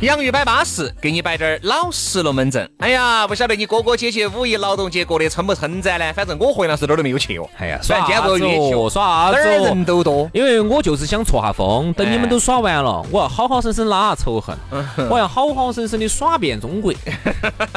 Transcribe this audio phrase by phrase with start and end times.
[0.00, 2.70] 洋芋摆巴适，给你摆点儿老实龙门阵。
[2.78, 6.12] 哎呀，不晓得你哥哥姐姐五一劳动节过得称不称赞呢？
[6.12, 7.48] 反正我回来是哪儿都没有去哦。
[7.58, 9.44] 哎呀，虽然今天不月耍啥子？
[9.44, 10.30] 哪儿人都多。
[10.32, 14.56] 因为我就是想错下风，等你们都耍完了，我要好好生生拉下仇恨，
[15.10, 16.94] 我要好好生生的耍遍中国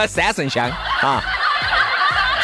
[0.07, 0.69] 三圣乡
[1.01, 1.23] 啊。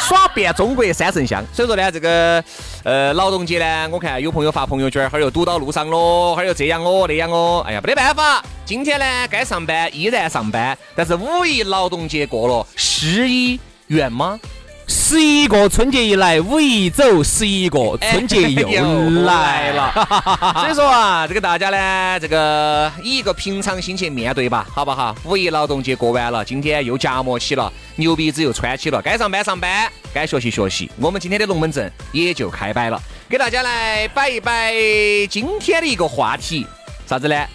[0.08, 2.42] 耍遍中国三圣乡，所以说呢，这个
[2.84, 14.40] 呃劳动节呢，我看有朋友发朋友圈，哈儿又堵到路上喽，哈儿又这样哦那样哦，哎呀，没得办法，今天呢该上班依然上班，但是五一劳动节过了，十一圆吗？
[15.10, 20.54] 十一个春节一来，五一走，十一个春节 又来了。
[20.60, 25.16] 所以说啊， 这个大家呢，这个以一个平常心去面对吧，好不好？
[25.24, 30.92] 五一劳动节过完了，今天又夹馍起了，牛鼻子又穿起了，该上班上班，该学习学习。
[31.00, 34.74] 我们今天的龙门阵也就开摆了，给大家来摆一摆
[35.30, 36.68] 今天的一个话题，
[37.08, 37.46] 啥子呢？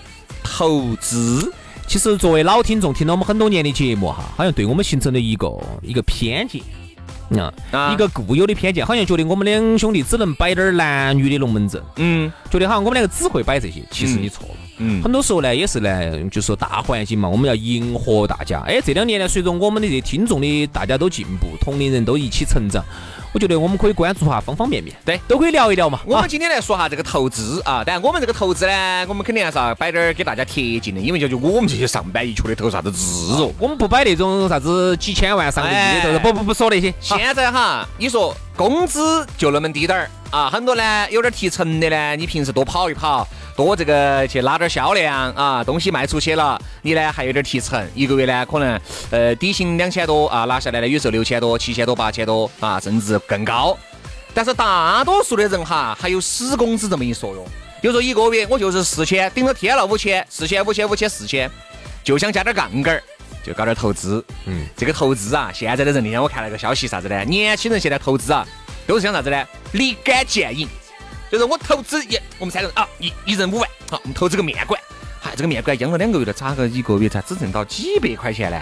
[0.42, 1.52] 投资。
[1.86, 5.50] 其实作为老听众，听了我们很多年的节目哈，好像对我们形成了一个
[5.82, 6.62] 一个偏见。
[7.38, 18.60] 啊，一个固有的偏见，好像觉得我们两兄弟只能摆点儿男女的龙门阵，嗯，觉得好像我们两个只会摆这些，其实你错了，嗯，很多时候呢也是呢，就说大环境嘛，我们要迎合大家。
[18.66, 22.84] 哎，这两年呢，随着我们的这听众的大家都进步，同龄人都一起成长。
[23.32, 26.00] 我觉得我们可以关注下方方面面，对，都可以聊一聊嘛。
[26.04, 36.92] 我们今天来说下这个投资啊，但我们这个投资呢，我们肯定还是要摆点儿给大家贴近的，因为就就我们这些上班一族的投啥子资哦，我们不摆那种啥子几千万上个亿的投资，不不不说那些。
[37.00, 43.26] 现在哈，你说工资就那么低点儿啊，很多呢有点提成的呢，你平时多跑一跑。
[43.54, 48.80] 多这个去拉点销量啊，东西卖出去了，你呢还有点提成，一个月呢可能
[49.10, 53.76] 呃底薪两千多啊，拿下来呢有时候六千多、七千多、八千多啊，甚至更高。
[54.32, 57.44] 但是大多数的人哈，还有死工资这么一说哟，
[57.82, 61.50] 比如说一个月我就是四千，顶到天了五千，四千、五千、五千、四千，
[62.02, 63.02] 就想加点杠杆儿，
[63.44, 64.24] 就搞点投资。
[64.46, 67.24] 嗯，这个投资啊，现在的人那天我看了个消息，啥子呢？
[67.24, 68.46] 年轻人现在投资啊，
[68.86, 69.44] 都是想啥子呢？
[69.72, 70.68] 立竿见影。
[71.30, 74.78] 就是我投资一，我们三个人啊，一一人五万，好，我们投资个面馆，
[75.18, 78.58] 嗨，这个面馆养了两个月了，咋个一个月才只挣到几百块钱呢？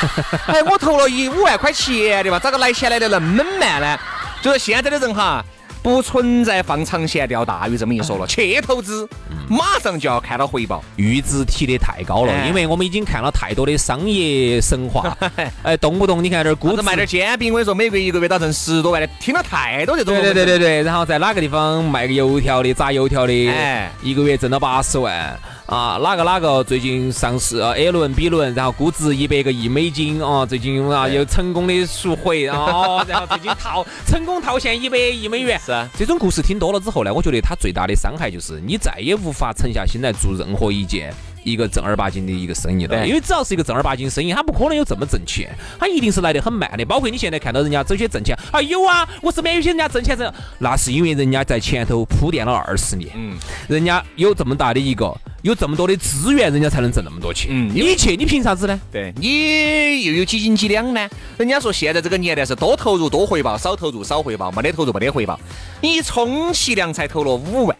[0.48, 3.98] 哎，我投了一五万块钱的吧，咋个来钱来的那么慢呢？
[4.42, 5.44] 就是现在的人哈。
[5.84, 9.06] 不存在放长线钓大鱼这么一说了，去投资，
[9.50, 15.14] 马上就要看到回报，阈值提的太高了，因为我们已经看了太多的商业神话，
[15.62, 20.14] 哎，动不动你看这估值卖点煎饼，我跟你说，每个月一个月打挣十多万的，听了太多这种。
[20.14, 25.38] 对对对对对，然后在哪个地方卖个油条的，炸油条的，哎，一个月挣了八十万。
[25.66, 30.44] 啊，哪个哪个最近上市？A 轮、B 轮，然后估值一百个亿美金啊！
[30.44, 35.58] 最近啊又成功的赎回啊， 然后最近套成功套现一百亿美元。
[35.64, 41.10] 是啊，这种故事听多了之后呢，我觉得它最大的伤害就是你再也无法沉下心来做任何一件
[41.44, 43.06] 一个正儿八经的一个生意了。
[43.06, 45.50] 因为只要是一个正儿八经生意，它不可能有这么挣钱，
[45.80, 46.84] 它一定是来得很慢的。
[46.84, 53.34] 包括你现在看到人家这些挣钱啊，有啊，我身边有些人家挣钱挣，那是因为人家在前头铺垫了二十年，嗯，
[53.66, 55.10] 人家有这么大的一个。
[55.44, 57.48] 有这么多的资源，人家才能挣那么多钱。
[57.50, 58.80] 嗯，你去，你凭啥子呢？
[58.90, 61.06] 对你又有几斤几两呢？
[61.36, 65.38] 人家说现在这个年代是多投入多回报，少投入少回报，没得投入没得回报。
[65.82, 67.76] 你充其量才投了五万，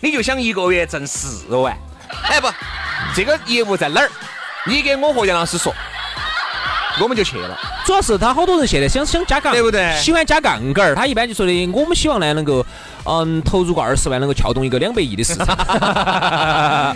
[0.00, 1.76] 你就想一个月挣四万？
[2.22, 2.46] 哎不，
[3.16, 4.08] 这个业务在哪儿？
[4.64, 5.74] 你给我和杨老师说，
[7.00, 7.58] 我们就去了。
[7.86, 9.96] 主要是他好多人现在想想加杠，对不对？
[10.00, 12.64] 喜欢加杠杆儿，他一般就说的，我们希望呢能够。
[13.10, 15.46] 嗯，投入个二十万，能够撬动一个两百亿的市场，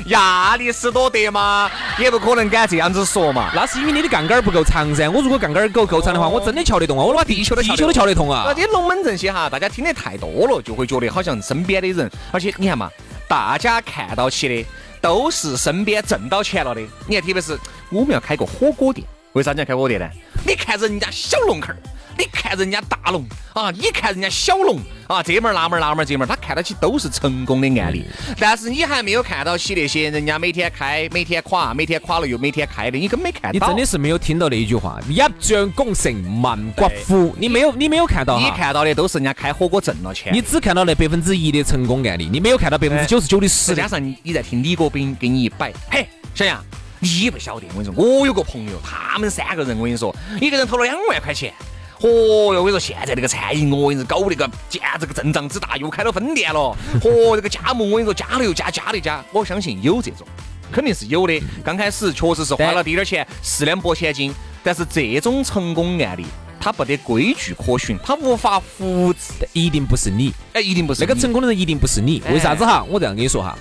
[0.08, 3.50] 亚里士多德嘛，也不可能敢这样子说嘛。
[3.54, 5.08] 那是因为你的杠杆不够长噻。
[5.08, 8.44] 我如果杠杆够够长的话，我真的撬得动啊，我把地球都地球都撬得通啊。
[8.46, 12.90] 那这龙门阵些哈，大家听得太多了，就会觉得好像身边的人，而且你看嘛，
[13.26, 14.66] 大家看到起的
[15.00, 16.82] 都是身边挣到钱了的。
[17.06, 17.58] 你看，特别是
[17.90, 20.08] 我们要开个火锅店，为啥你要开火锅店呢？
[20.46, 21.78] 你看人家小龙坎儿。
[22.18, 28.04] 你看人家大龙啊，你看人家小龙啊，这门儿那门儿那门儿这门儿，他看到起都是成功的案例。
[28.38, 33.52] 但是你还没有看到起那些人家每天开、每天垮、每天垮了又每天开的，你根本没看到。
[33.52, 38.38] 你真的是没有听到那一句话“一将功成万骨枯”，你没有，你没有看到。
[38.38, 43.74] 你看到的都是人家开火锅挣了钱，你只看到那百分之一的成功案例，你没有看到百分之九十九的死。
[43.74, 46.62] 加上你你在听李国斌给你一摆，嘿，小杨，
[47.02, 51.52] 你不晓得，我跟你说，我有个朋友，他们三个人，我跟你说，一个人投了两万块钱。
[52.00, 52.60] 嚯哟！
[52.60, 56.76] 我跟你说，现在这个餐饮，我跟你说，搞那个简直个阵仗之大，又开了分店了。
[57.00, 59.24] 嚯， 这个加盟，我跟你说，加了又加，加了又加。
[59.32, 60.26] 我相信有这种，
[60.70, 61.40] 肯定是有的。
[61.64, 64.32] 刚开始确实是花了滴点儿钱，四两拨千斤。
[64.64, 66.24] 但是这种成功案例，
[66.60, 70.32] 它不得规矩可循，它无法复制，一定不是你。
[70.52, 72.22] 哎，一定不是那个成功的人，一定不是你。
[72.32, 72.84] 为啥子哈？
[72.88, 73.56] 我这样跟你说哈，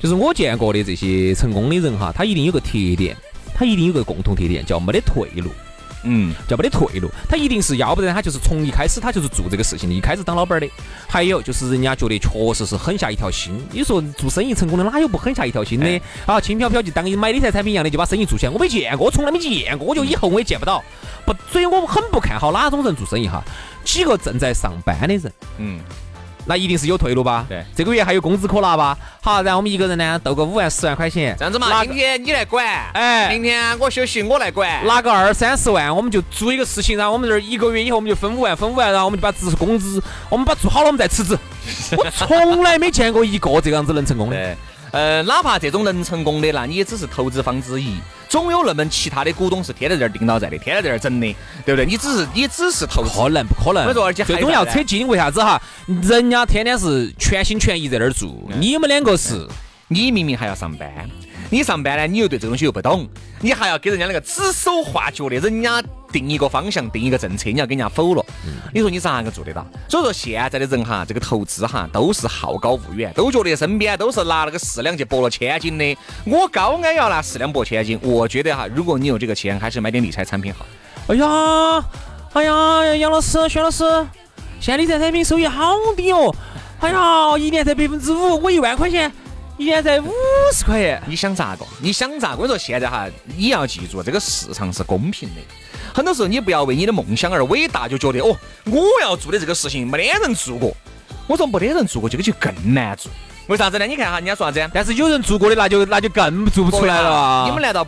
[0.00, 3.14] 就是我见过的这些成功的人哈，他一定有个特点，
[3.54, 5.50] 他一定有个共同特点，叫没得退路。
[6.02, 10.66] 嗯，叫没得退路，他一定是要不然他就是从一开始他就是做这个事情的，一开始当老板的。
[11.06, 13.52] 还有就是人家觉得确实是狠下一条心。
[13.70, 16.00] 你说做生意成功的哪有不狠下一条心的？
[16.24, 20.82] 啊，轻飘飘就当你买理财产品一样的就把生意做起来，我没见过，我从来没见过，我就以后我也见不到。
[21.26, 23.44] 不，所以我很不看好哪种人做生意哈。
[23.84, 25.78] 几个正在上班的人，嗯。
[26.50, 27.46] 那一定是有退路吧？
[27.48, 28.98] 对，这个月还有工资可拿吧？
[29.20, 31.84] 好，然后我们一个人呢，斗个五万、十万块钱，这样子嘛。
[31.84, 34.84] 今天你来管，哎，明天我休息，我来管。
[34.84, 41.38] 拿个二三十万，我们就做一个事情，然后我们这儿一个月以后我们就分五万，分五万，然后我们就把支工资，我们把做好了，我们再辞职。
[41.96, 44.56] 我从来没见过一个这样子能成功的。
[44.90, 47.94] 呃，哪怕这种能成功的，那你也只是投资方之一。
[48.30, 51.26] 总有那么其他的股东是天天在这儿盯到在的，天在这儿整的，
[51.66, 51.84] 对不对？
[51.84, 53.84] 你只是你只是投资，可能不可能？
[53.88, 55.60] 我说，而且最终要扯筋，为啥子哈？
[55.86, 59.48] 人家天天是全心全意在那儿做，你们两个是，
[59.88, 60.88] 你明明还要上班。
[61.52, 63.08] 你上班呢，你又对这东西又不懂，
[63.40, 65.82] 你还要给人家那个指手画脚的，人家
[66.12, 68.24] 定一个方向，定一个政策，你要给人家否了，
[68.72, 69.66] 你说你咋个做得到？
[69.88, 75.98] 所以说现在的人哈，这个投资哈，都是好高骛远，都觉得身边都是拿那个四两去搏了千金的。
[76.24, 80.64] 我高安要拿四两搏千金，我觉得哈，如果你有这个钱，还是买点理财产品好。
[81.08, 81.84] 哎呀，
[82.32, 83.84] 哎呀，杨老师、薛老师，
[84.60, 86.32] 现在理财产品收益好低哦。
[86.78, 89.10] 哎呀，一年才百分之五，我一万块钱。
[89.60, 90.10] 一年才五
[90.54, 91.66] 十块钱，你想咋个？
[91.82, 92.30] 你想咋？
[92.30, 95.40] 我跟你说，现在哈，你要记住，这个市场是公平的。
[95.92, 98.34] 很多时候，你不要为你的梦想而伟大，就觉得哦，
[98.64, 100.74] 我要做的这个事情没得人做过。
[101.26, 103.12] 我说没得人做过，这个就更难做。
[103.48, 103.86] 为啥子呢？
[103.86, 104.70] 你看哈，人家说啥子？
[104.72, 107.44] 但是有人做过的，那就那就更做不出来了。
[107.44, 107.86] 你们难道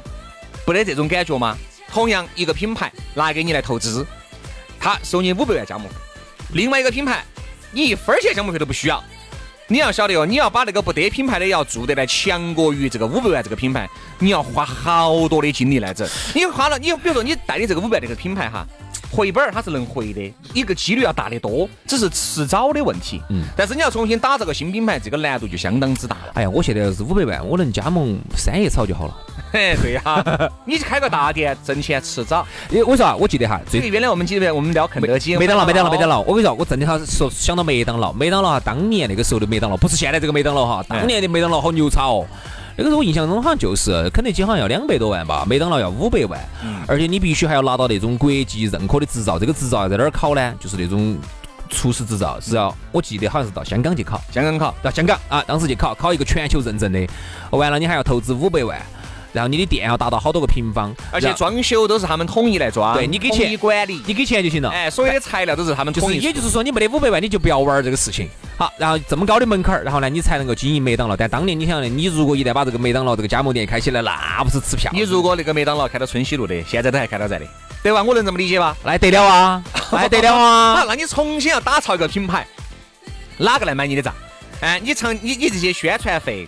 [0.66, 1.56] 不得这种感觉吗？
[1.90, 4.06] 同样一个品牌拿给你来投资，
[4.78, 5.94] 他收你五百万加盟费；
[6.52, 7.24] 另外一个品牌，
[7.70, 9.02] 你一分钱加盟费都不需要。
[9.72, 13.88] 你要晓得哦，你要把那个不得品牌的要做得来强过于这个五百万这个品牌，
[14.18, 16.06] 你要花好多的精力来整。
[16.34, 18.66] 你花了，你比如说你带的这个五百万这个品牌哈，
[19.10, 23.22] 回本儿它是能回的，一个几率要大得多，只是迟早的问题。
[23.30, 23.44] 嗯。
[23.56, 26.32] 但是你要重新打造个新品牌，这个难度就相当之大了。
[26.34, 29.16] 哎呀，我现在是五百万，我能加盟三叶草就好了。
[29.52, 30.24] 嘿，对哈，
[30.64, 32.38] 你去开个大店挣钱迟早。
[32.72, 36.20] 我跟你说啊，我记得哈，最原来我们记得我们聊肯德基、麦当劳、麦当劳、麦当劳。
[36.22, 42.24] 我跟你说，我真的哈说想到麦当劳，麦当劳哈，当年那个时候的麦当劳，不是现在这个麦当劳哈，当年的麦当劳好牛叉哦。
[42.78, 46.40] 那个时候我印象中好像就是肯德基好像要两百多万吧，麦当劳要五百万，
[46.88, 49.38] 而且你必须还要拿到那种国际认可的执照。
[49.38, 50.54] 这个执照在哪儿考呢？
[50.58, 51.18] 就是那种
[51.68, 57.06] 厨师执照，是要我记得好像是到香港去考，香港考，到香港啊，当时去考，考一个全球认证的，
[57.50, 58.80] 完了你还要投资五百万。
[59.32, 64.68] 然后你的店要达到好多个平方，而且装修都是他们统一来装，对你给钱管理，你给钱就行了。
[64.68, 66.18] 哎，所有的材料都是他们统一。
[66.18, 68.28] 也就是说，你没得五百万，你就不要玩这个事情。
[68.58, 71.16] 好，然后这么高的门槛儿，然后呢，你才能够经营麦当劳。
[71.16, 74.90] 但当年你想，你如果一旦把这个麦当劳这个加盟店开起来，那不是吃票。
[74.94, 77.46] 你如果那个麦当劳开到春熙路的，现在都还开到在的，
[77.82, 78.02] 对吧？
[78.02, 78.76] 我能这么理解吧？
[78.84, 80.84] 那得了啊， 那得了啊。
[80.86, 82.46] 那你重新要打造一个品牌，
[83.38, 84.14] 哪个来买你的账？
[84.60, 86.46] 哎，你成你你这些宣传费，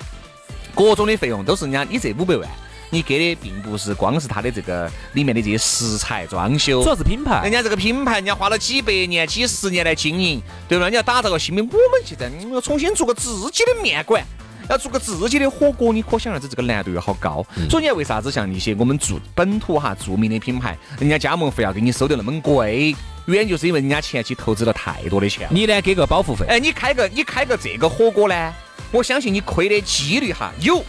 [0.74, 2.48] 各种的费用都是人家你这五百万。
[2.94, 7.42] 你给的并不是光是它的这个里面的这些食材装修，主要是品牌。
[7.42, 10.88] 人家这个品牌，人家花了几百年、几十年来经营，对吧？
[10.88, 14.24] 你要打造个新品，我们现在要重新做个自己的面馆，
[14.70, 17.44] 要做个自己的火锅，你可想而知这个难度有好高。
[17.68, 22.94] 所以你看，为啥子像一些我们做本土哈著名的品牌，人家加盟费要给你收得那么贵，
[23.26, 25.48] 原因就是因为人家前期投资了太多的钱。
[25.50, 26.46] 你呢，给个保护费？
[26.46, 28.54] 哎，你开个你开个这个火锅呢，
[28.92, 30.84] 我相信你亏的几率哈有。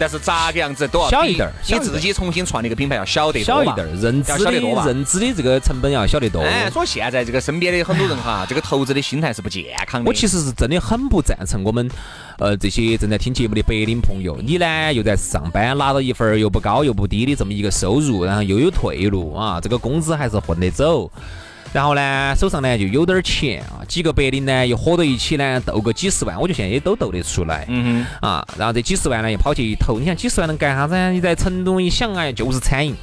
[0.00, 6.40] 但是咋个样子都要小一点儿，你自己重新创立一个品牌要小得小一点儿，认知的认知的这个成本要小得多。
[6.40, 10.08] 哎，所以现在这个身边的很多人哈， 这个投资的心态是不健康的。
[10.08, 11.86] 我其实是真的很不赞成我们
[12.38, 21.10] 呃这些正在听节目的白领朋友，你呢又在上班，拿到一份又不高又不低的这么一个收入，然后又有退路啊，这个工资还是混得走。
[21.72, 27.64] 然后呢，手上呢就有点钱啊，几个白领呢又合到一起呢，斗个几十万，我觉得现在也都斗得出来。
[27.68, 28.28] 嗯哼。
[28.28, 30.94] 啊，然后这几十万呢又跑去一投，你想几十万能干啥子？
[31.12, 32.94] 你在成都一想啊，就是餐饮。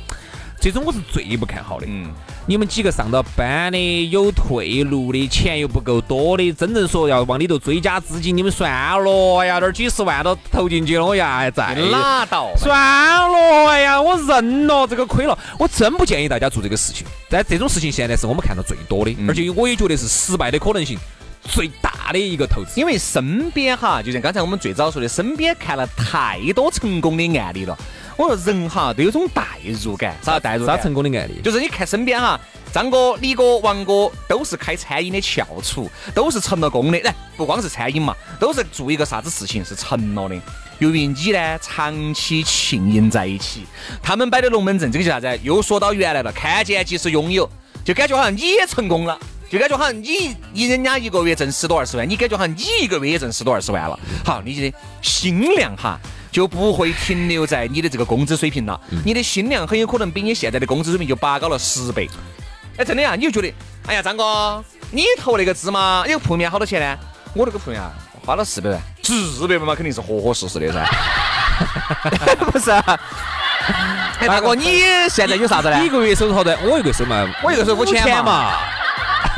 [0.71, 1.85] 这种我是最不看好的。
[1.87, 2.07] 嗯。
[2.45, 8.71] 你们几个上到班的，有退路的，钱又不够多的，真正说要往里头追加资金，你们算
[9.03, 12.69] 了呀，这几十万都投进去了呀，还在拉倒，算
[13.29, 17.05] 了哎呀，我认了，这个亏了，我真不建议大家做这个事情。
[17.29, 20.97] 但这种事情现在是我们看到最多的，而且我也觉得是失败的可能性
[21.43, 27.77] 最大的一个投资，因为身边哈，就像刚才我们最早说的，身边看了太多成功的案例了。
[28.17, 29.45] 我说人哈都有种代
[29.83, 30.65] 入感，啥代入？
[30.65, 31.39] 啥成功的案例？
[31.43, 32.39] 就是你看身边哈，
[32.73, 36.99] 张哥、李哥、王哥都是开餐饮的翘楚，都是成了功的。
[37.01, 40.35] 来，不光是餐饮嘛，都是做一个啥子事情是成了的。
[40.79, 43.67] 由于你呢长期浸淫在一起，
[44.01, 45.39] 他们摆的龙门阵，这个叫啥子？
[45.43, 47.47] 又说到原来了，看见即是拥有，
[47.85, 49.15] 就感觉好像你也成功了，
[49.47, 53.99] 就感觉好像你一人家一个月挣十多二十万，你感觉好像你一个月也挣十多二十万了。
[54.25, 55.99] 好，你的心量哈。
[56.37, 62.07] 就不会停留在你的这个工资水平了，你的薪量很有可能比你现在的工资水平就拔高了十倍。
[62.77, 63.51] 哎，真的呀，你就觉得，
[63.87, 66.95] 哎呀，张哥，你投那个资嘛，你个铺面好多钱呢？
[67.33, 67.81] 我那个铺面
[68.23, 70.87] 花了四百万，四百万嘛，肯定是合合适适的噻。
[72.51, 75.79] 不是，哎，大哥，你现在有啥子呢？
[75.79, 76.55] 你一个月收入好多？
[76.61, 78.51] 我一个月收嘛，我一个月收五千嘛。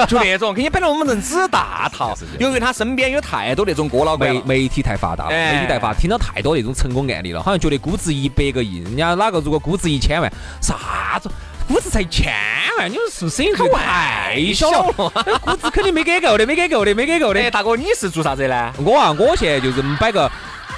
[0.06, 11.29] 就那种给你摆龙门阵只大套，由于他身边有太多那种哥老倌，媒媒体太发达了，媒体太发，听到太多那种成功案例了，好像觉得估值一百个亿，人家哪个如果估值一千万，啥子
[11.68, 12.34] 估值才一千
[12.77, 13.38] 万，你们是不是？
[13.38, 14.82] 声音太小了，
[15.41, 17.51] 估值肯定没给够的，没给够的，没给够的。
[17.51, 18.74] 大哥，你是做啥子的呢？
[18.84, 20.29] 我啊，我现在就是摆个，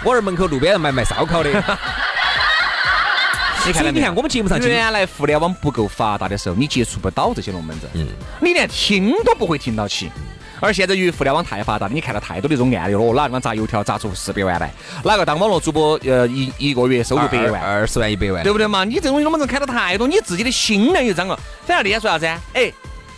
[0.04, 1.50] 我儿门口路边上卖卖烧烤的。
[3.64, 8.08] 你看，你看，我们节目上原来互联网不够发达的时候，你接触不到这些龙门阵，嗯，
[8.42, 10.10] 你连听都不会听到起。
[10.60, 14.72] 而现在由于互联网太发达，你看到太多的这种案例了，哪个地方炸油条炸出四百万来？
[15.04, 18.84] 哪个当网络主播，呃，一一个月收入百万、二十万、一百万，对不对嘛？
[18.84, 21.36] 你这种龙门阵看到太多，你自己的心量又涨了。
[21.66, 22.26] 反正那天说啥子？
[22.54, 22.72] 哎，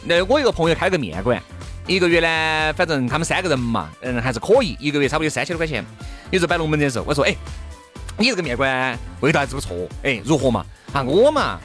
[0.04, 1.42] 那我一个朋友开了个面馆，
[1.88, 5.86] 一个月呢，反正他们三个人嘛，嗯，还是可以，一个月差不多有三千多块钱。
[6.32, 7.34] 有时候摆龙门阵的时候，我说，哎。
[8.18, 10.66] 你这个面馆味道还是不错，哎，如何嘛？
[10.94, 11.60] 啊，我嘛，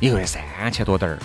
[0.00, 0.42] 一个月三
[0.72, 1.18] 千多点儿，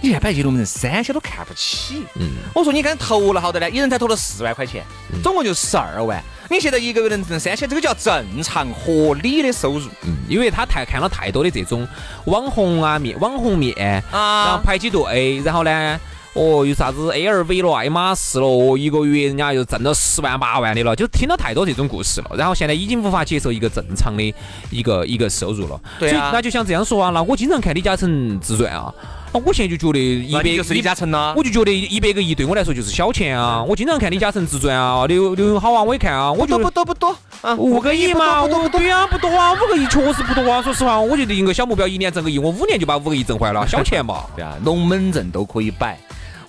[0.00, 2.04] 你看摆起龙门阵三千都看不起。
[2.16, 3.70] 嗯，我说你刚投了好多呢？
[3.70, 4.84] 一人才投了四万块钱，
[5.22, 6.20] 总共就十二万。
[6.50, 9.88] 你现在一个月能挣三千，这个叫正常合理的收入。
[10.02, 11.86] 嗯，因为他太看了太多的这种
[12.24, 16.00] 网红啊面，网红面啊，然后排起队，然后呢？
[16.34, 22.30] 哦，有啥子 LV 了、爱马仕了，哦，一个月人家又挣了十万八万的了，就听到太多这种故事了。
[22.36, 24.34] 然后现在已经无法接受一个正常的
[24.70, 25.80] 一个一个收入了。
[25.98, 26.30] 对啊。
[26.32, 28.94] 那就像这样说啊，那我经常看李嘉诚自传啊，
[29.32, 33.60] 那我现在就觉得一百就是李嘉诚呐，我就觉得一百个亿对我来说就是小钱啊。
[33.64, 36.30] 我经常看李嘉诚自传啊，刘刘永好啊，我也看啊。
[36.30, 40.62] 我觉得不多不多啊，五个亿嘛，不多不多啊，不多啊，五个亿确实不多啊。
[40.62, 44.22] 说实话，我觉得一个小目标，一年挣个亿，我五年就把五个亿挣回来了，小钱嘛。
[44.36, 45.98] 对啊，龙门阵都可以摆。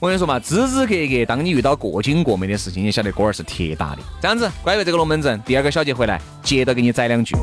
[0.02, 4.02] 我跟你说嘛，支支格格，当你遇到过紧过敏的事情，你晓得哥儿是铁打的。
[4.20, 7.36] 这样子，关于这个龙门阵，第二个小姐回来，接着给你宰两句。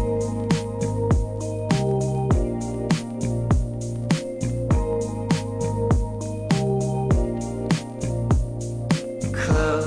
[9.32, 9.86] Close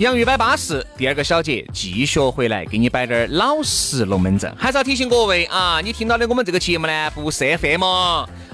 [0.00, 4.50] 杨玉摆巴适，第二个小节继续回来给你摆点儿老实龙门阵。
[4.56, 7.82] 还是要提醒各位啊，你听到的我们这个节目呢，不是 FM。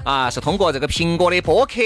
[0.07, 1.81] 啊，是通过这个苹果的播客、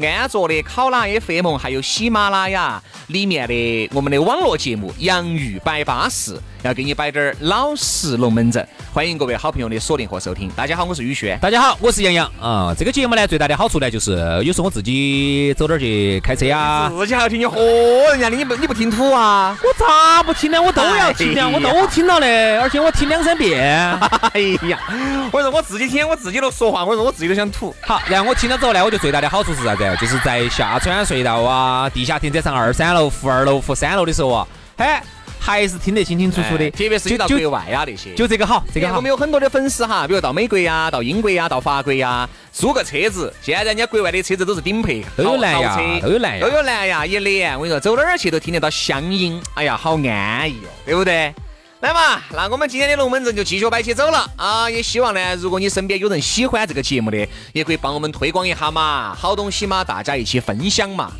[0.00, 8.64] 安卓的考拉 FM，还有喜马拉雅里面的我们的网络节目《洋芋摆巴士》，要给你摆点儿老实龙门阵。
[8.92, 10.48] 欢迎各位好朋友的锁定和收听。
[10.54, 11.36] 大家好，我是宇轩。
[11.40, 12.30] 大家好，我是杨洋。
[12.40, 14.12] 啊，这个节目呢，最大的好处呢，就是
[14.44, 17.60] 有时候我自己走哪儿去开车啊，自己还要听你喝
[18.12, 19.58] 人家的，你不你不听土啊？
[19.60, 20.62] 我咋不听呢？
[20.62, 23.60] 我都要听的，我都听了的，而且我听两三遍。
[24.32, 24.78] 哎呀，
[25.32, 27.74] 我说我自己听，我自己都说话，我说我自己都想吐。
[27.80, 29.96] 好，然后我听了之后呢，我觉得最大的好处是啥子？
[30.00, 34.84] 就是在下穿隧道啊、地下停车场二三楼、负二楼、负三楼的时候啊，嘿，
[35.38, 36.70] 还是听得清清楚楚的。
[36.70, 38.96] 特别是你到国外呀那些，就这个好，这个好。
[38.96, 43.32] 我们有很多的粉丝哈，比如到美国呀、到英国呀、到法国呀，租个车子。
[43.40, 47.54] 现在人家国外的车子都是顶配，都有蓝牙，都有蓝牙，都有蓝牙一连。
[47.54, 51.32] 我跟你说，走哪儿去都听得到乡音，哎呀，好安逸哦，对不对？
[51.80, 54.68] 来嘛，那我们今天的龙门阵就继续摆起走了啊！
[54.68, 61.12] 也希望呢，如果你身边有人喜欢这个节目的，也可以帮我们推广一下嘛，好东西嘛，大家一起分享嘛。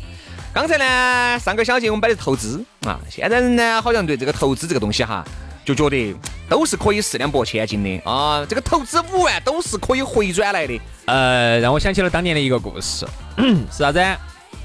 [0.51, 5.23] 刚才呢，上个小节我们摆的投资啊，现在人呢好像对这个投资这个东西哈，
[5.63, 6.15] 就觉得
[6.49, 10.81] 都是可以四两拨千斤的啊，这个投资五万都是可以回转来的。
[11.05, 13.05] 呃，让我想起了当年的一个故事，
[13.71, 14.03] 是啥子？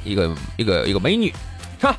[0.04, 1.30] 一个一个一个美女，
[1.82, 1.94] 哈。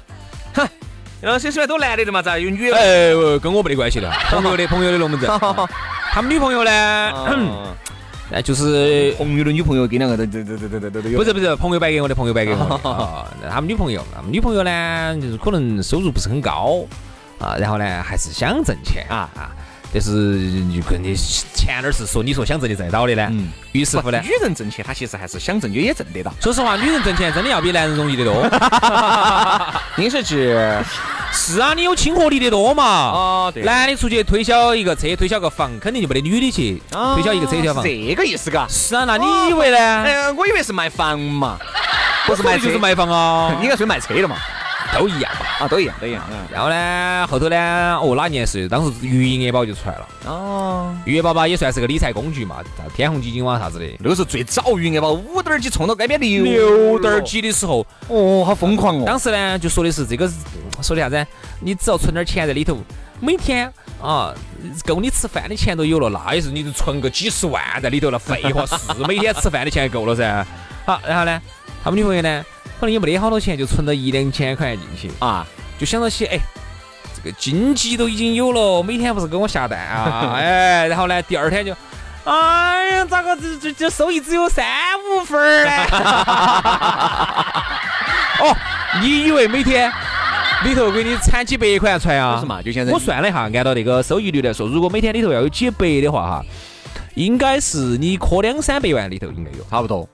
[1.24, 2.22] 呃，谁说都男的的嘛？
[2.22, 2.76] 咋有女的？
[2.76, 5.30] 哎，跟我没得关系的， 朋友的朋友的龙门阵。
[6.12, 7.12] 他们女朋友呢？
[8.30, 11.18] 那 就是朋友的女朋友，跟两个都都都都都都都有。
[11.18, 12.58] 不是不是，朋友摆给我的，朋友摆给我
[13.42, 13.50] 的。
[13.50, 16.84] 他们女朋友，他们女朋友呢，就是可能收入不是很高
[17.40, 19.52] 啊，然后呢，还是想挣钱啊啊。
[19.94, 23.28] 但是你跟你钱哪是说你说想挣的挣到的呢？
[23.32, 23.50] 嗯。
[23.74, 26.34] 于是乎呢，女人挣钱，她其实还是想挣也挣得到。
[26.40, 28.48] 说实话，女人挣钱真的要比男人容易得多。
[29.96, 30.78] 你是指？
[31.32, 32.84] 是啊，你有亲和力的多嘛？
[32.84, 33.64] 哦，对。
[33.64, 36.82] 男的出去推销一个车，推销个房，肯定就没得女的去
[37.16, 37.84] 推销一个车推销房。
[37.84, 38.68] 这个意思嘎？
[38.70, 39.78] 是啊，那你以为呢？
[39.78, 41.58] 哎呀，我以为是卖房嘛，
[42.28, 43.58] 不是卖就是卖房啊。
[43.64, 44.36] 应该是卖车的嘛。
[44.94, 46.24] 都一样嘛，啊，都一样，都一样。
[46.52, 50.08] 然后呢，后头呢，哦，哪年是当时余额宝就出来了。
[50.26, 53.86] 哦，余额宝吧也算是个理财工具嘛，啥天弘基金哇啥子的。
[54.00, 59.04] 那个是最早余额宝五点几冲到街边六六点几的时候，哦，好疯狂哦。
[59.06, 60.30] 当时呢就说的是这个，
[60.82, 61.26] 说的啥子？
[61.60, 62.78] 你只要存点钱在里头，
[63.20, 64.34] 每天啊
[64.86, 68.20] 够你吃饭的钱都有了，那也是你就存个几十万在里头了。
[68.20, 68.76] 废话是
[69.08, 70.46] 每天吃饭的钱够了噻。
[70.86, 71.42] 好，然后呢，
[71.84, 72.46] 他们女朋友呢？
[72.84, 75.48] 可能也没得好多钱，就存了一两千块钱进去啊，
[75.80, 76.38] 就想到起，哎，
[77.16, 81.74] 这个经济都已经有了，每天不是给我下蛋啊， 哎，然后呢，第二天就，
[82.26, 84.66] 哎呀，咋个这这这收益只有三
[85.00, 85.72] 五分儿呢？
[88.44, 88.54] 哦，
[89.02, 89.90] 你以为每天
[90.66, 92.38] 里头给你产几百块出来啊？
[92.38, 92.62] 是嘛？
[92.62, 96.46] 就现在我算了一下，按照那个收益率来说，如果每天里头要有几百的话，哈，
[97.16, 100.06] 应该是你磕两三百万里头应该有，差不多。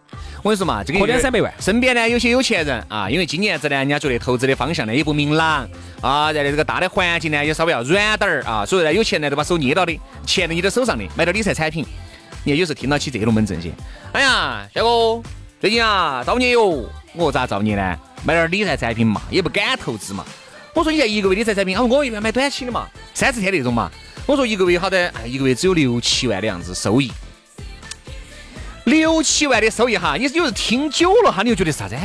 [0.42, 5.68] 我跟你说嘛，这个破两三百万，身边呢有些有钱人啊，因为今年子呢，人家觉得投资的方向呢也不明朗
[6.02, 11.86] 啊，然后这个大的环境呢也稍微要软点儿啊，所以呢有钱呢都把手捏到的，钱在你的手上的，买点理财产品，
[12.44, 13.72] 你看有时候听到起这龙门阵些，
[14.14, 15.22] 哎呀，小哥，
[15.60, 17.98] 最近啊造孽哟，我咋造孽呢？
[18.24, 20.26] 买点理财产品嘛，也不敢投资嘛。
[20.74, 23.92] 我说你现一个月理财产品，啊，我一般买短期的嘛，三十天那种嘛。
[24.26, 27.12] 我说一个月好的，一个月只有六七万的样子收益。
[28.90, 31.96] 六七万的收益哈，你有时听久了哈，你就觉得啥子？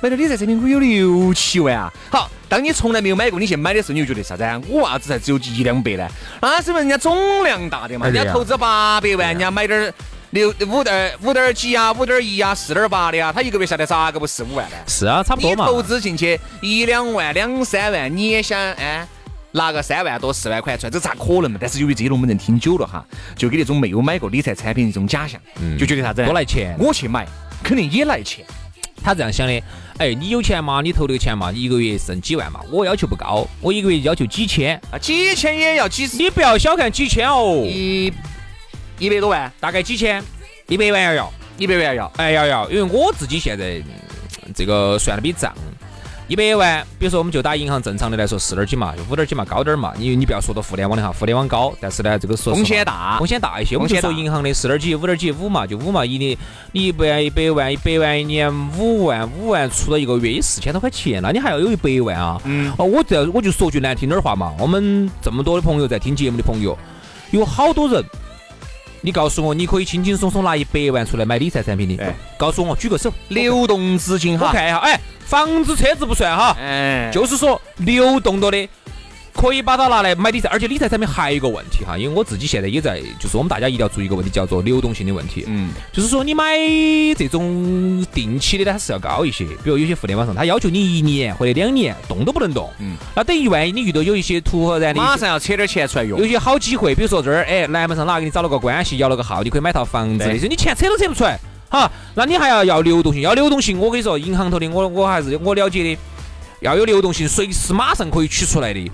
[0.00, 1.92] 买点理财产品我有六七万啊？
[2.10, 4.42] 好，当你从来没有买过，你去买的时候，你就觉得啥子？
[4.68, 6.08] 我为啥子才只有一两百呢？
[6.42, 9.92] 那是因为人家总量大的嘛，人家投资八百万，人家买点
[10.30, 14.76] 六五点五点几啊，五点一啊，四点八的啊，他一个月下来咋个不四五万呢？
[14.88, 15.66] 是啊，差不多嘛。
[15.66, 19.06] 你投资进去一两万、两三万，你也想哎？
[19.52, 21.58] 拿个三万多四万块出来，这咋可能嘛？
[21.60, 23.04] 但是由于这些龙门阵听久了哈，
[23.36, 25.40] 就给那种没有买过理财产品的这种假象，
[25.78, 26.24] 就觉得啥子？
[26.24, 27.26] 多来钱，我去买
[27.62, 28.44] 肯定也来钱。
[29.00, 29.62] 他这样想的，
[29.98, 30.80] 哎，你有钱嘛？
[30.82, 31.52] 你投这个钱嘛？
[31.52, 32.60] 一个月挣几万嘛？
[32.68, 36.16] 我要求不高，我一个月要求几千啊，几千也要几十。
[36.16, 38.12] 你不要小看几千哦，一
[38.98, 40.22] 一百多万，大概几千，
[40.66, 43.80] 一百万要要，一百万要，哎要要，因为我自己现在
[44.52, 45.54] 这个算了笔账。
[46.28, 49.94] 一百万，比如说我们就打银行正常的来说四点几嘛，就五点几嘛，高点儿嘛。
[49.96, 53.76] 你你不要说到互联网的哈，互联网高，但是呢，这个说风险大，风险大一些。
[53.76, 56.36] 我们就说银行的四点几、五点几、五嘛，就五嘛，一年
[56.72, 62.38] 你一百万、一百万、一百万一年五万，五万出了一个月四千多块钱，那你还要有一百万啊？
[62.44, 62.70] 嗯。
[62.76, 66.76] 哦，我这我就说句难听点儿话嘛，我们这么多的朋友在听节目的朋友，
[67.30, 68.04] 有好多人。
[69.00, 72.04] 你告诉我，你可以轻轻松松拿一百万出来买理财产品的？
[72.04, 73.12] 哎，告诉我，举个手。
[73.28, 78.68] 流动资金哈，我看一下，哎，房子、车子不算哈，哎，就是说流动到的。
[79.38, 85.44] 可以把它拿来买理财，而且理财产品还有一个问题哈，因为我自己现在也在，就是我们大家一定要注意一个问题，叫做流动性的问题。
[85.46, 86.44] 嗯，就是说你买
[87.16, 89.44] 这种定期的，它是要高一些。
[89.44, 92.68] 比如有些互联网上，它要求你一年或者两年动都不能动。
[92.80, 101.38] 嗯，那等于万一你遇到有一些突然的，马上要扯点钱出来用，有些好机会，比如说这儿，哎，南门上哪给你找了个关系，摇了个号，你可以买套房子，那些你钱扯都扯不出来。
[101.68, 105.98] 好，那你还要要流动性，要流动性，我跟你说，银行头的我我还是我了解的，
[106.60, 108.90] 要有流动性，随时马上可以取出来的。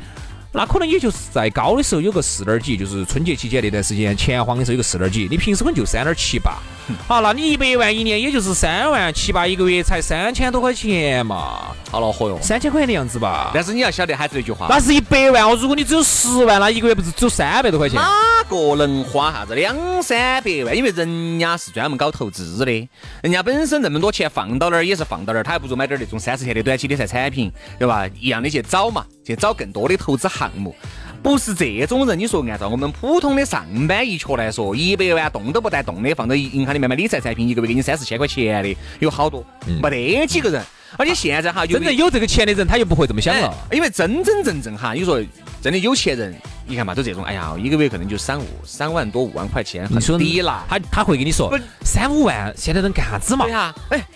[0.57, 6.63] 那可能也就是在高的时候有个四点几，就是春节期间那段时间钱荒的时候有个四点几，你平时可能就三点七八。
[7.09, 13.51] 好，那你一百万一年也就是三万七八一个月，才三千多块钱嘛，好恼火哟，三千块钱的样子吧。
[13.55, 15.57] 但是你要晓得还是那句话，那是一百万哦。
[15.61, 17.99] 如果你只有十万，那一个月不是只有三百多块钱？
[17.99, 18.11] 哪
[18.49, 20.77] 个能花啥子两三百万？
[20.77, 22.89] 因为人家是专门搞投资的，
[23.23, 28.07] 人家本身那么多钱放到那儿也是放到那儿，他还不如买点那种三十天的短期理财产品，对吧？
[28.21, 30.77] 一样的去找嘛，去找更多的投资项目。
[31.25, 39.43] 不是这种人，你说按照我们普通的上班一缺来说，一百万动都不带动的，放到银行里面买理财产品，一个月给你三四千块钱的，有好多，
[39.83, 40.63] 没得几个人。
[40.99, 43.53] 而且现在哈，真正有这个钱的人，他又不会这么想了。
[43.73, 45.19] 因为真真正正哈，你说
[45.63, 46.35] 真的有钱人，
[46.67, 50.63] 你看嘛，都这种，哎呀，一个月可能就三五三万多五万块钱，很低了。
[50.69, 53.47] 他他会跟你说，三五万现在能干啥子嘛？
[53.47, 54.07] 对哈，哎，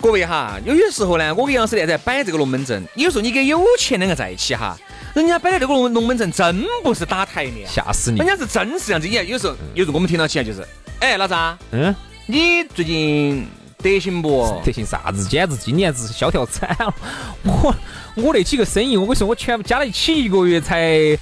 [0.00, 4.76] 各位哈，有些时候呢，我跟杨思莲在摆这个龙门阵，有时候你跟有钱两个在一起哈。
[5.14, 8.18] 人家摆的这个龙龙门阵真不是打台面，吓死你！
[8.18, 9.06] 人家是真是这样子。
[9.08, 10.66] 你看，有时候有时候我们听到起来就是，
[11.00, 11.94] 哎，老张，嗯，
[12.26, 13.46] 你最近
[13.78, 14.62] 得行不？
[14.64, 15.24] 得行啥子？
[15.28, 16.94] 简直今年子萧条惨了。
[17.42, 17.74] 我
[18.14, 21.18] 我那几个生意，我跟你说，我全部加在一起，一个月才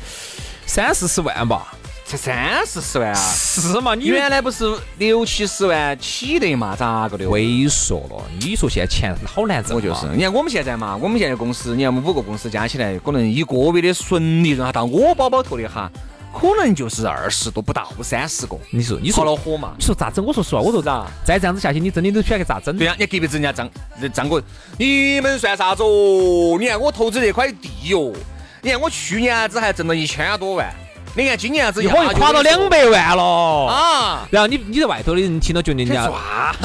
[0.66, 1.72] 三四十万吧。
[2.08, 3.14] 才三四十万啊！
[3.14, 3.94] 是嘛？
[3.94, 4.64] 你原来不是
[4.96, 6.74] 六七十万起的嘛？
[6.74, 7.26] 咋个的？
[7.26, 8.24] 萎缩了。
[8.40, 9.76] 你说现在钱好难挣。
[9.76, 15.92] 我就是，你看我们现在嘛，我们现在公司，你看我们五个公司加起来，可能一个月的纯利润哈，到我包包头的哈，
[16.32, 18.56] 可能就是二十多，不到三十个。
[18.70, 19.74] 你说，你说恼火嘛？
[19.78, 20.24] 你说咋整？
[20.24, 21.06] 我说实话，我说咋？
[21.26, 22.74] 再这样子下去，你真的都选个咋整？
[22.78, 23.68] 对呀，你隔壁子人家张
[24.14, 24.42] 张哥，
[24.78, 26.56] 你们算啥子哦？
[26.58, 28.14] 你看我投资这块地哟，
[28.62, 30.72] 你看我去年子还挣了一千多万。
[31.18, 34.28] 你看今年子一会儿垮到两百万了啊！
[34.30, 36.08] 然后你你在外头的人听到觉得人家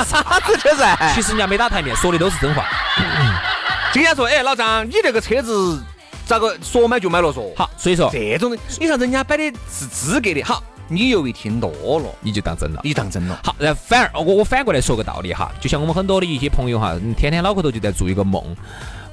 [0.05, 0.83] 啥子车子？
[1.15, 2.63] 其实人家没打台面，说的都是真话。
[3.91, 5.81] 今天说，哎，老张，你这个车子
[6.27, 7.33] 咋个说买就买了？
[7.33, 10.43] 说好，所以说这种，你看人家摆的是资格的。
[10.43, 13.39] 好，你由于听多了，你就当真了，你当真了。
[13.43, 18.43] 好，然后反而我我反过来说个道理哈，就像我们很多的一些朋友哈，天天脑壳头就在做一个梦。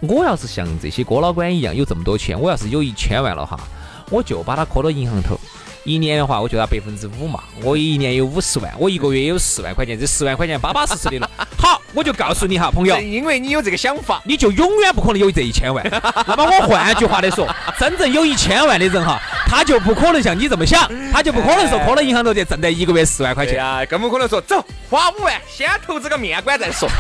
[0.01, 3.59] 我要是像这些哥老倌一样有这么多钱，我要是有一千万了哈。
[4.11, 5.39] 我就把它搁到银行头，
[5.85, 7.41] 一年的话，我就拿百分之五嘛。
[7.63, 11.31] 我一年有五十万，我一个月有四万块钱，这十万块钱巴巴适适的了。
[11.57, 15.85] 好，我就告诉你哈，朋友，因为你有这个想法，你就永远不可能有这一千万。
[16.27, 17.47] 那么我换句话来说，
[17.79, 26.89] 真正有一千万的人哈，他就不可能像你这么想，他就不可能说搁到银行头去挣得一个月四万块钱啊，更不可能说走花五万先投资个面馆再说。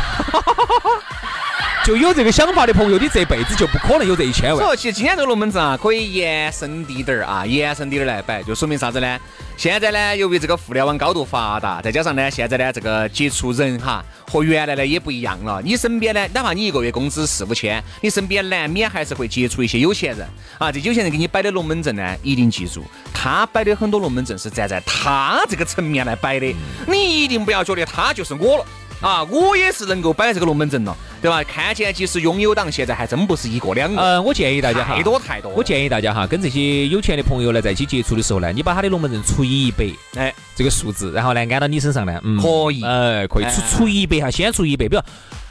[1.90, 4.58] 就有这个想法的朋友，你这辈子就不可能有这一千万。
[4.64, 9.18] 所以，其实今天这个龙门阵啊，可以延伸滴点儿啊，延伸滴点儿来摆，就说明啥子呢？
[9.56, 15.60] 现在呢，由于这个互联网高度发达，再加上呢，现在呢，这个接触人哈和原来呢也不一样了。
[15.64, 20.24] 你身边呢，哪怕你一个月工资四五千，你身边难免还是会接触一些有钱人
[20.58, 20.70] 啊。
[20.70, 26.54] 这有钱人给你摆的龙门阵呢，一定记住，他摆的很多龙门阵是站在他这个层面来摆的，
[26.86, 28.64] 你一定不要觉得他就是我了。
[29.00, 31.42] 啊，我也是能够摆这个龙门阵了，对吧？
[31.44, 34.00] 看见即使拥有党，现在还真不是一个两个。
[34.00, 35.50] 嗯，我建议大家哈，太多太多。
[35.52, 39.86] 我建议大家哈，跟这些有钱的朋友呢在一起接触的时候呢，你把他的龙门阵除以一百，
[40.16, 45.02] 哎，这个数字，然后呢按到你身上呢，嗯，可以，哎，可以除除一百哈，先除一百，比如，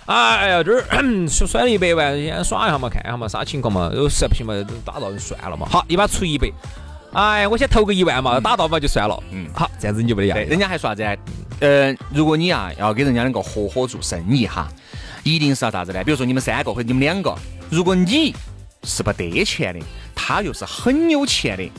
[0.06, 0.84] 哎呀这儿
[1.28, 4.54] 甩 甩了一百万，先耍一下嘛，看一下嘛，啥情况嘛，有实在不行嘛，
[4.86, 5.68] 打到就算了嘛。
[5.70, 6.52] 好，你把除一百。
[7.14, 9.20] 哎，我先投个一万嘛，打到嘛就算了。
[9.32, 10.48] 嗯，好，这样子你就没得压力。
[10.48, 11.20] 人家还说啥子？
[11.60, 14.70] 呃，如果你啊要给人家两个合伙做生意哈，
[15.24, 16.04] 一定是要啥子呢？
[16.04, 17.36] 比如说你们三个或者你们两个，
[17.70, 18.34] 如果你
[18.84, 21.70] 是不得钱的，他又是很有钱的，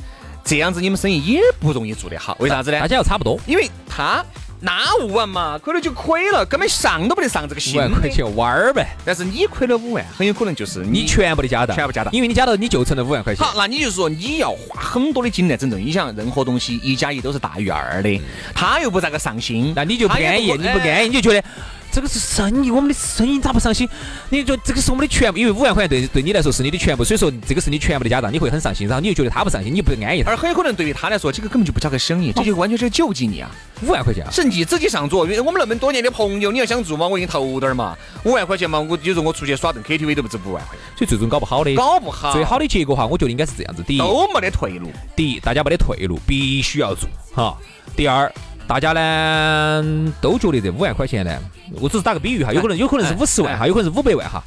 [0.44, 2.36] 这样子你们生意也不容易做得好。
[2.40, 2.78] 为啥子呢？
[2.80, 4.24] 大家要差不多，因为他
[4.62, 7.76] 那五万嘛，亏了就亏了，根本上都不得上这个心。
[7.76, 8.86] 五万块钱玩儿呗。
[9.04, 13.44] 但是你亏了五万，很有可能就是你全部的家当，全部家当，因为你家当你就成了五万块钱。
[13.44, 15.82] 好，那你就说你要花很多的精力整顿。
[15.82, 18.20] 你想，任何东西一加一都是大于二的，
[18.54, 21.48] 他又不咋个上心，那你就不安逸，你不安逸，你就觉得。
[21.92, 23.88] 这个是生意，我们的生意咋不上心？
[24.28, 30.22] 你就这个是我们的全部，因为五万块钱对对你来说是你的全部，所以说这个是你全部的家当，你会很上心，然后你又觉得他不上心，你不安逸。
[30.22, 33.50] 而很有可能对于他来说，这个根本就不叫个生意，这就完全是救济你啊！
[33.82, 37.96] 五万块钱，是你自己上桌，因为我们那么多年的朋友，你要想做嘛，我给你投点儿嘛。
[38.24, 47.56] 五万块钱嘛，我有时候我出去耍顿 KTV 都不止五万块钱，所以最终搞不好的，搞不好，最好的结果哈，我觉得应该是这样子：第一，都没得退路；第一，大家没得退路，必须要做哈；
[47.96, 48.30] 第二。
[48.70, 51.36] 大家呢都觉得这五万块钱呢，
[51.80, 54.40] 我只是打个比喻哈，有可能有可能是五十万哈，有可能是五百万哈，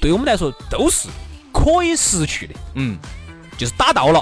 [0.00, 1.08] 对我们来说都是
[1.52, 2.98] 可以失去的，嗯，
[3.56, 4.20] 就是打到了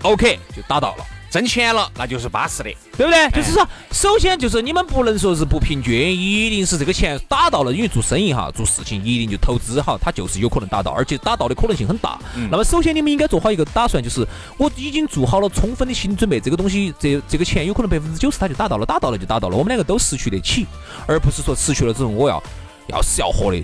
[0.00, 1.04] ，OK 就打到了。
[1.34, 3.28] 挣钱了，那就是巴适的，对不对？
[3.30, 12.16] 就是说，首先就是你们不能说是不平均，一定是这个钱打到了，因为做生意哈，做事情一定就投资哈，它就是有可能打到，而且打到的可能性很大。
[12.52, 14.24] 那么，首先你们应该做好一个打算，就是
[14.56, 20.68] 我已经做好了充分的心理准备，这个东西，这这个钱有可能百分之九十它就打到了，打到了就打到了，我们两个都失去得起，
[21.04, 22.40] 而不是说失去了之后我要
[22.86, 23.60] 要死要活的。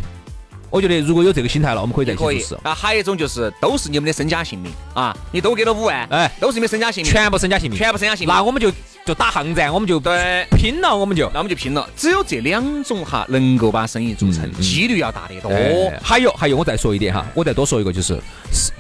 [0.71, 2.57] 我觉得如果有这个心态了，我们可以再去试。
[2.63, 5.17] 那还有一种就是，都是你们的身家性命啊！
[5.33, 8.35] 你都给了五万，哎，都是你们身家性命，全部身家性命，全部身家性命。
[8.35, 8.71] 那我们就
[9.05, 11.89] 就打巷战，我们就对拼了，我们就那我们就拼了。
[11.97, 15.51] 只有这两种哈，能够把生意做成，几率要大得多。
[16.01, 18.17] 还有还有，我再说一点哈，我再多说一个，就是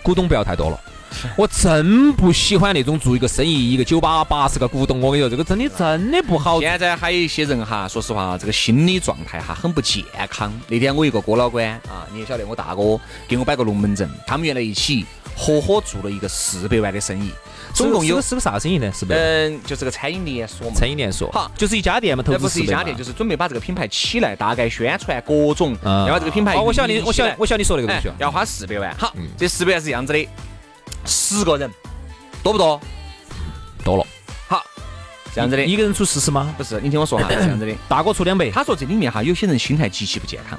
[0.03, 0.81] 股东不要太多了。
[1.37, 6.61] 我真不喜欢那种做一个生意，一个酒吧八十个股东，我跟你说，这个真的真的不好。
[6.61, 10.53] 现在还有一些人哈，说实话，这个心理状态哈很不健康。
[10.69, 15.05] 那天我一个哥老倌啊，你也晓得，我大哥给我摆个龙门阵，他们原来一起
[15.37, 17.31] 合伙做了一个四百万的生意，
[17.75, 18.93] 总共有是个啥生意呢？
[18.93, 19.13] 是不？
[19.13, 20.75] 嗯，就是个餐饮连锁嘛。
[20.75, 21.31] 餐饮连锁。
[21.33, 26.55] 好，就是一家店嘛，投资不是一家店，就是准备把这个品牌起来，大概宣传各种，要把这个品牌。
[26.55, 28.95] 哦我晓得你，我晓得，我晓得你说那个东西，要花四百万。
[28.97, 30.29] 好，这四百万是这样子的，
[31.05, 31.71] 十个人。
[32.43, 32.81] 多不多？
[33.85, 34.07] 多了。
[34.49, 34.63] 好，
[35.35, 36.55] 这样子的，一个人出四十吗？
[36.57, 38.51] 不是，你听我说哈， 这样子的，大哥出两百。
[38.51, 40.59] 他说这里面哈，有些人心态极其不健康。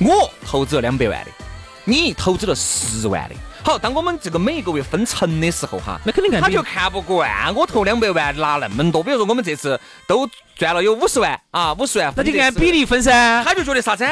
[0.00, 1.30] 我投资了两百万的，
[1.84, 3.34] 你投资了十万的。
[3.64, 9.00] 好，当我们这个每一个月分成的时候哈，那肯定看他就看不惯我投两百万拿那么多。
[9.00, 13.44] 比如说我们这次都赚了有五十万啊，五十万，那就按比例分噻。
[13.44, 14.04] 他就觉得啥子？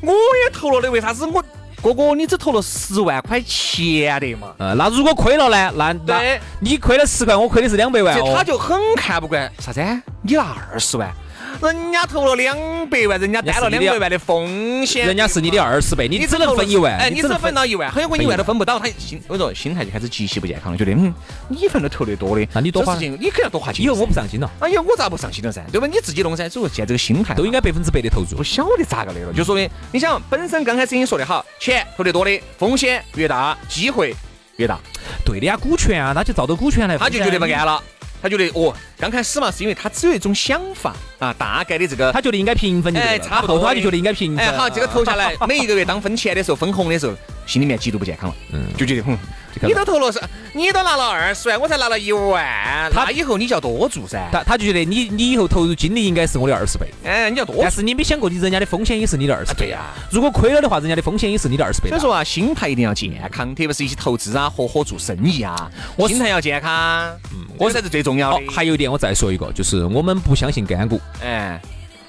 [0.00, 1.44] 我也投了的，为啥子我？
[1.82, 4.54] 哥哥，你只投了十万块钱的嘛？
[4.58, 5.72] 嗯，那如果亏了呢？
[5.76, 8.34] 那那你亏了十块，我亏的是两百万哦。
[8.36, 9.80] 他就很看不惯啥子？
[10.22, 11.10] 你拿二十万。
[11.62, 12.56] 人家投了两
[12.88, 21.12] 百万，人家担了两百万的风险，人家是你的二十倍，你只能分一万，哎，你只能分到一万，很有可能一万都分不到，他心，我说心态就开始极其不健康了，觉得嗯，
[21.48, 23.84] 你反正投的多的，那你多花，你肯定要多花钱。
[23.84, 25.62] 以后我不上心了，哎呀，我咋不上心了噻？
[25.70, 25.86] 对吧？
[25.86, 34.14] 你自己弄噻，所以说现在这个心态都应该百分之百的投入，不晓得咋个的了，就说明你想本身刚开始你说的好，钱投的多的风险越大，机会
[34.56, 34.78] 越大。
[35.24, 37.82] 对的呀，股权啊，那就照着股权来，他就觉得不干了。
[38.22, 44.44] 他觉得哦，刚开始嘛，是因为他只有一种想法啊，大概的这个，他觉得应该平分，哎，差不多，他就觉得应该平分。
[44.44, 47.14] 哎，好，这个投下来，每一个月当分钱的时候，分红的时候，
[47.46, 49.18] 心里面极度不健康了，嗯，就觉得哼。
[49.62, 50.20] 你都投了是，
[50.52, 52.44] 你都拿了二十万，我才拿了一万，
[52.92, 54.28] 他以后你就要多做噻。
[54.32, 57.56] 他他就觉得你你以后投入精力应该是我的二十倍，哎，你要多。
[57.60, 59.92] 但是你没想过，你人家的风险也是你的二十倍呀。
[60.10, 61.88] 如果亏了的话，人家的风险也是你的二十倍。
[61.88, 65.70] 所以说啊，心态一定要健康，特别是一些投资啊、合伙做生意啊，
[66.06, 66.70] 心态要健康，
[67.32, 68.44] 嗯，我才是最重要的。
[68.50, 71.60] 还有一点，我再说一个，就是我们不相信干股，哎，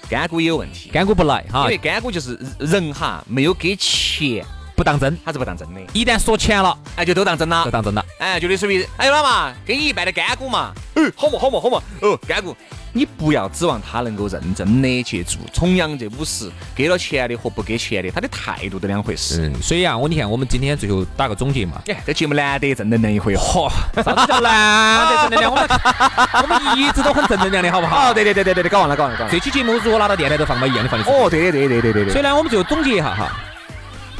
[0.09, 4.45] 干股也有问题，干股不来哈，因为干股就是人哈没有给钱。
[4.81, 5.81] 不当真，他是不当真的。
[5.93, 8.03] 一旦说钱了，哎，就都当真了，都当真了。
[8.17, 10.71] 哎，就类似于，哎，老嘛，给你一半的干股嘛。
[10.95, 11.79] 嗯，好嘛，好嘛，好嘛。
[12.01, 12.57] 哦，干股，
[12.91, 15.39] 你不要指望他能够认真的去做。
[15.53, 19.51] 重阳这五十，给了钱的和不给钱的，他的态度都两回事。
[19.53, 21.79] 嗯，所以啊，我你看，我们今天最后打个总结嘛。
[21.85, 23.35] 哎，这节目难得正能量一回。
[23.35, 23.69] 嚯，
[24.03, 25.51] 啥子叫难得正能量？
[25.53, 25.69] 我们
[26.41, 28.09] 我们一直都很正能量的好不好？
[28.09, 29.39] 哦，对对对对对对，搞完了搞完了搞完了。
[29.39, 31.05] 这期节目如果拿到电台都放到一样的放的。
[31.05, 32.09] 哦，对对对对对对。
[32.09, 33.31] 所以呢，我们最后总结一下哈，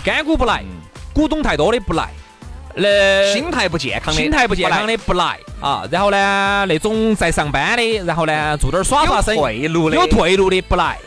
[0.04, 0.64] 干股不来。
[1.14, 2.08] 股东太多的不来，
[2.74, 5.84] 那心态不健康的，心态不健康的不来啊。
[5.92, 10.98] 然后呢，那种在上班的，然后呢做点耍耍生意，有退路的，有退路的不来。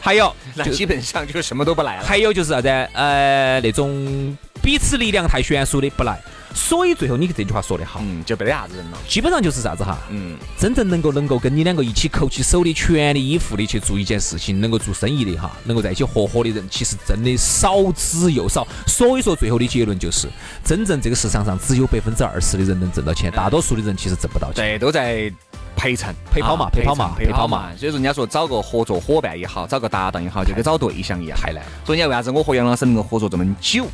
[0.00, 2.04] 还有，那基本上就什么都不来了。
[2.04, 2.68] 还有就是啥子？
[2.92, 6.20] 呃，那种彼此力量太悬殊的不来。
[6.56, 8.98] 所以最后你这句话说得好，嗯，就没得啥子人了。
[9.06, 18.66] 基本上就是啥子哈，嗯，真正能够能够跟你两个一起扣起手的，全力以赴的去做一件事情，能够做生意的哈，能够在一起合伙的人，其实真的少之又少。
[18.86, 20.28] 所以说，最后的结论就是，
[20.64, 24.54] 真正这个市场上只有百分之二十的人能挣到钱，大多数的人其实挣不到钱。
[24.54, 25.30] 对，都在
[25.76, 27.68] 陪衬、陪跑嘛，陪跑嘛，陪跑嘛。
[27.76, 31.62] 所以说，人家说找个合作伙伴也好，找个搭档也好，就跟找对象一样，太难。
[31.84, 33.86] 所以，人家为啥子我和杨老师能够合作这么久？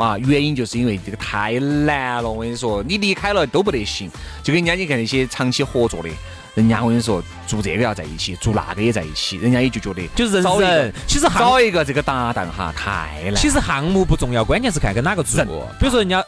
[0.00, 2.30] 啊，原因就是因为这个太难了。
[2.30, 4.10] 我跟你说，你离开了都不得行。
[4.42, 6.08] 就跟人家你看那些长期合作的，
[6.54, 13.34] 人家我跟你说，做这个要在一起，做那个也在一起，人家也就觉得就是找一个，其实找一个这个搭档哈太难。
[13.36, 15.44] 其实项目不重要，关键是看跟哪个做。
[15.78, 16.24] 比如说人家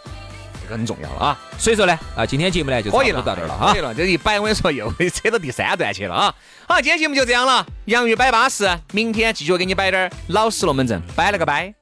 [0.63, 1.41] 这个很重要了啊。
[1.59, 3.73] 所以说呢，啊，今天节目呢就可以了，到这儿了啊。
[3.73, 6.35] 可以了，这一摆我跟你说又扯到第三段去了啊。
[6.69, 7.67] 好，今天节目就这样了。
[7.87, 11.82] 洋芋摆巴适，明天继续给你摆点儿老实龙门阵，摆了个拜。